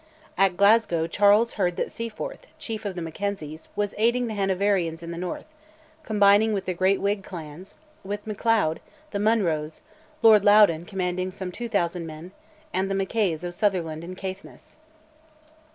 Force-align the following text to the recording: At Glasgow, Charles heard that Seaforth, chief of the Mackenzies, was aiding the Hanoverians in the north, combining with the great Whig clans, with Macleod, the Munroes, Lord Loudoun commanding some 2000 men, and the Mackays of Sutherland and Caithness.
At 0.35 0.57
Glasgow, 0.57 1.05
Charles 1.05 1.53
heard 1.53 1.75
that 1.75 1.91
Seaforth, 1.91 2.47
chief 2.57 2.85
of 2.85 2.95
the 2.95 3.03
Mackenzies, 3.03 3.69
was 3.75 3.93
aiding 3.99 4.25
the 4.25 4.33
Hanoverians 4.33 5.03
in 5.03 5.11
the 5.11 5.15
north, 5.19 5.45
combining 6.01 6.53
with 6.53 6.65
the 6.65 6.73
great 6.73 6.99
Whig 6.99 7.21
clans, 7.23 7.75
with 8.03 8.25
Macleod, 8.25 8.79
the 9.11 9.19
Munroes, 9.19 9.81
Lord 10.23 10.43
Loudoun 10.43 10.85
commanding 10.85 11.29
some 11.29 11.51
2000 11.51 12.07
men, 12.07 12.31
and 12.73 12.89
the 12.89 12.95
Mackays 12.95 13.43
of 13.43 13.53
Sutherland 13.53 14.03
and 14.03 14.17
Caithness. 14.17 14.77